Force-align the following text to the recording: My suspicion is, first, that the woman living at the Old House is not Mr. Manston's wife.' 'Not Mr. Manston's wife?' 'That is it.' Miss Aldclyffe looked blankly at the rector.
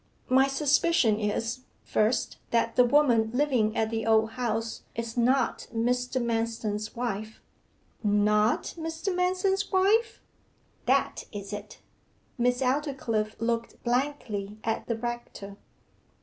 My 0.29 0.47
suspicion 0.47 1.19
is, 1.19 1.59
first, 1.83 2.37
that 2.49 2.75
the 2.75 2.83
woman 2.83 3.29
living 3.35 3.77
at 3.77 3.91
the 3.91 4.07
Old 4.07 4.31
House 4.31 4.81
is 4.95 5.15
not 5.15 5.67
Mr. 5.71 6.19
Manston's 6.19 6.95
wife.' 6.95 7.39
'Not 8.03 8.73
Mr. 8.79 9.13
Manston's 9.13 9.71
wife?' 9.71 10.19
'That 10.87 11.25
is 11.31 11.53
it.' 11.53 11.81
Miss 12.39 12.63
Aldclyffe 12.63 13.35
looked 13.39 13.83
blankly 13.83 14.57
at 14.63 14.87
the 14.87 14.97
rector. 14.97 15.55